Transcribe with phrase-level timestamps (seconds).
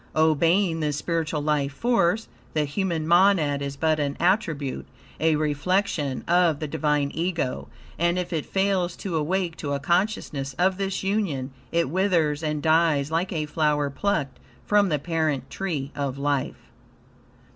[0.15, 4.87] Obeying this spiritual life force, the human monad is but an attribute,
[5.19, 7.67] a reflection, of the Divine Ego,
[7.99, 12.63] and if it fails to awake to a consciousness of this union, it withers and
[12.63, 16.71] dies like a flower plucked from the parent tree of life.